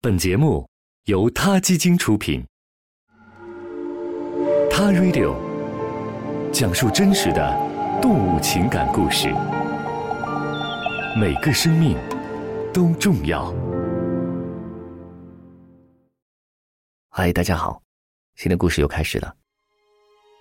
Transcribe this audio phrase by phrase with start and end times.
[0.00, 0.64] 本节目
[1.06, 2.40] 由他基金出品，
[4.70, 5.34] 《他 Radio》
[6.52, 7.52] 讲述真实的
[8.00, 9.26] 动物情感故事，
[11.20, 11.98] 每个生命
[12.72, 13.52] 都重要。
[17.08, 17.82] 嗨，大家好，
[18.36, 19.34] 新的故事又开始了。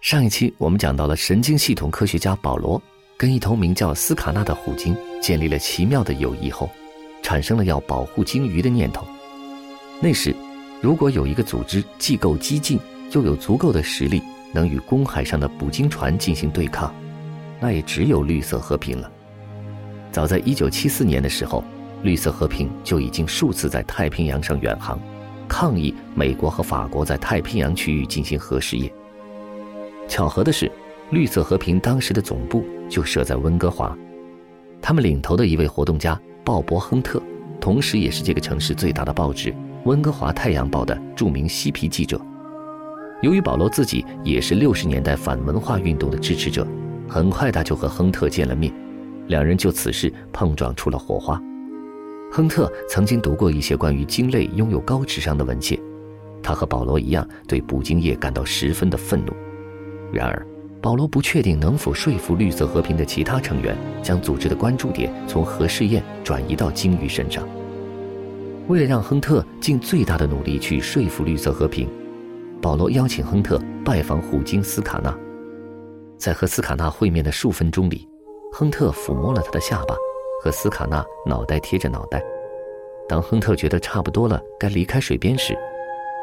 [0.03, 2.79] 上一期我们讲到了神经系统科学家保罗
[3.17, 6.69] 跟一头名叫斯卡纳的虎鲸建立了奇妙的友谊后，
[7.23, 9.03] 产生了要保护鲸鱼的念头。
[9.99, 10.35] 那时，
[10.79, 12.79] 如果有一个组织既够激进，
[13.11, 14.21] 又有足够的实力，
[14.53, 16.93] 能与公海上的捕鲸船进行对抗，
[17.59, 19.11] 那也只有绿色和平了。
[20.11, 21.63] 早在1974年的时候，
[22.03, 24.99] 绿色和平就已经数次在太平洋上远航，
[25.47, 28.91] 抗议美国和法国在太平洋区域进行核试验。
[30.07, 30.71] 巧合的是，
[31.09, 33.97] 绿色和平当时的总部就设在温哥华，
[34.79, 37.19] 他们领头的一位活动家鲍勃·亨特，
[37.59, 39.51] 同时也是这个城市最大的报纸。
[39.87, 42.19] 温哥华太阳报的著名嬉皮记者，
[43.21, 46.67] 由于保罗自己也是六十年代反文化运动的支持者，
[47.07, 48.69] 很快他就和亨特见了面，
[49.27, 51.41] 两人就此事碰撞出了火花。
[52.29, 55.79] 亨特曾经读过一些关于鲸类拥有高智商的文献，
[56.43, 59.31] 他和保罗一样对捕鲸业感到十分的愤怒。
[60.11, 60.45] 然而，
[60.81, 67.47] 保罗不确定能否说服绿色和平的其他成员将组织的关注点从核试验转移到鲸鱼身上。
[68.67, 71.89] 为了让亨特尽最大的努力去说服绿色和平，
[72.61, 75.17] 保罗邀请亨特拜访虎鲸斯卡纳。
[76.17, 78.07] 在和斯卡纳会面的数分钟里，
[78.51, 79.95] 亨特抚摸了他的下巴，
[80.43, 82.21] 和斯卡纳脑袋贴着脑袋。
[83.07, 85.57] 当亨特觉得差不多了，该离开水边时，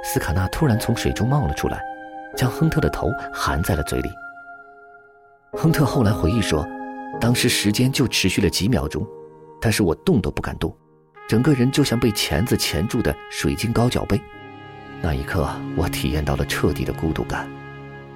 [0.04, 1.80] 斯卡纳突然从水中冒了出来，
[2.36, 4.08] 将亨特的头含在了嘴里。
[5.52, 6.66] 亨特后来回忆说，
[7.18, 9.06] 当时时间就持续了几秒钟，
[9.62, 10.76] 但是我动都不敢动。
[11.34, 14.22] 整个人就像被钳子钳住的水晶高脚杯，
[15.02, 17.50] 那一刻我体验到了彻底的孤独感。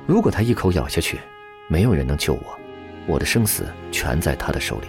[0.07, 1.19] 如果他一口咬下去，
[1.67, 2.57] 没有人能救我，
[3.09, 4.87] 我的生死全在他的手里。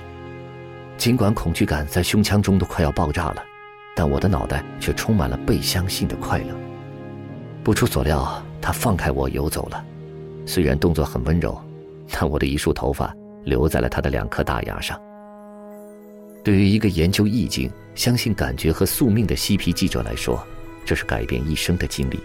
[0.95, 3.43] 尽管恐惧感在胸腔中都快要爆炸了，
[3.95, 6.55] 但我的脑袋却充满了被相信的快乐。
[7.63, 9.83] 不出所料，他放开我游走了，
[10.45, 11.59] 虽然动作很温柔，
[12.11, 13.11] 但我的一束头发
[13.43, 15.01] 留在了他的两颗大牙上。
[16.43, 20.41] 对于一个研究意境、相信感觉和宿命的嬉皮记者来说，
[20.85, 22.19] 这是改变一生的经历。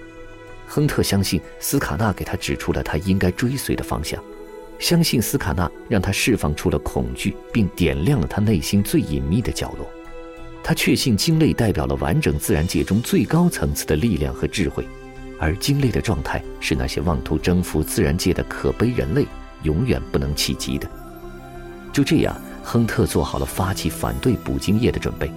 [0.67, 4.23] 亨特相信斯卡纳给他指出了他应该追随的方向，
[4.79, 9.87] 相信斯卡纳让他释放出了恐惧，并点亮了他内心最隐秘的角落。
[10.63, 14.87] 他确信鲸类代表了完整自然界中最高层次的力量和智慧，
[15.39, 19.27] 而鲸类的状态是那些妄图征服自然界的可悲人类
[19.65, 20.89] 永远不能企及的。
[21.93, 22.35] 就这样。
[22.65, 25.31] 亨特做好了发起反对捕鲸业的准备。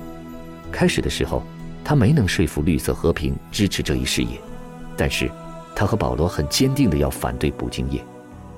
[0.71, 1.43] 开始的时候，
[1.83, 4.39] 他没能说服绿色和平支持这一事业，
[4.95, 5.29] 但是，
[5.75, 8.03] 他和保罗很坚定地要反对捕鲸业。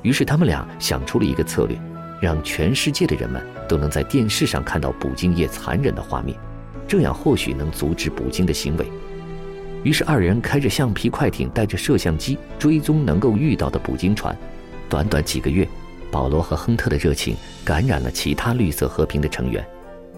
[0.04, 1.78] 于是，他们俩想出了一个策略，
[2.22, 6.38] 让全世界的人们都能在电视上看到捕鲸业残忍的画面，
[6.88, 8.86] 这样或许能阻止捕鲸的行为。
[9.84, 14.36] 于是，二人开着橡皮快艇，带着摄像机追踪能够遇到的捕鲸船，
[14.88, 15.68] 短短几个月。
[16.12, 19.66] 保罗和亨特的热情感染了其他绿色和平的成员，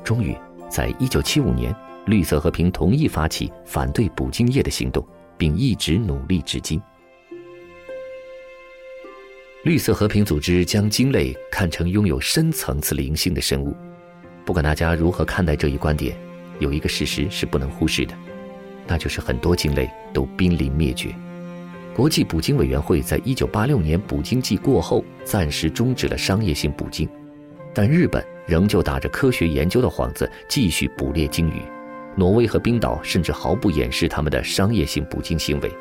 [0.03, 0.35] 终于
[0.69, 1.75] 在一九七五年，
[2.05, 5.05] 绿色和平同意发起反对捕鲸业的行动，
[5.37, 6.81] 并一直努力至今。
[9.63, 13.75] 绿色和平组织将鲸类看成拥有深层次灵性的生物，
[14.43, 16.17] 不管大家如何看待这一观点，
[16.59, 18.15] 有一个事实是不能忽视的，
[18.87, 21.13] 那就是很多鲸类都濒临灭绝。
[21.93, 27.07] 国际捕鲸委员会在一九八六年捕鲸季过后暂时终止了商业性捕鲸，
[27.73, 31.61] 但日本仍旧打着科学研究的幌子继续捕猎鲸鱼。
[32.15, 35.71] 挪威和冰岛甚至毫不掩饰他们的商业性捕鲸行为，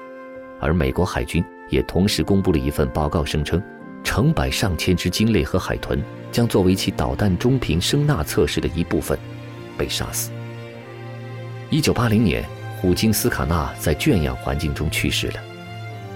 [0.61, 3.63] 而美国海军也同时公布了一份报告，声称
[4.05, 9.19] 成百上千只鲸类和海豚将作为其导弹中频声纳测试的一部分
[9.77, 10.31] 被杀死。
[11.69, 12.45] 一九八零年，
[12.81, 15.35] 虎鲸斯卡纳在圈养环境中去世了。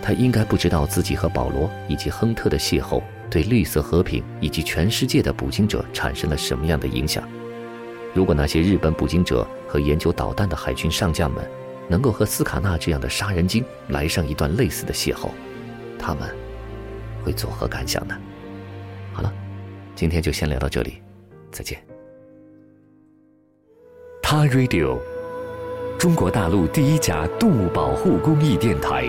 [0.05, 7.27] 他应该不知道自己和保罗以及亨特的邂逅对绿色和平以及全世界的捕鲸者产生了什么样的影响。
[8.13, 11.43] 如果那些日本捕鲸者和研究导弹的海军上将们
[11.89, 15.31] 能够和斯卡纳这样的杀人鲸来上一段类似的邂逅，
[15.99, 16.29] 他们
[17.25, 18.15] 会作何感想呢？
[19.15, 19.33] 好了，
[19.95, 21.01] 今天就先聊到这里，
[21.51, 21.83] 再见。
[24.23, 24.99] 他 Radio，
[25.99, 29.09] 中国大陆第一家动物保护公益电台。